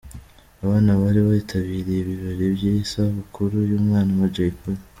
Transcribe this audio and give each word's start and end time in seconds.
Abana 0.63 0.91
bari 1.01 1.19
bitabiriye 1.27 1.99
ibirori 2.01 2.45
by’isabukuru 2.55 3.57
y’umwana 3.69 4.11
wa 4.19 4.27
Jay 4.35 4.51
Polly. 4.59 4.81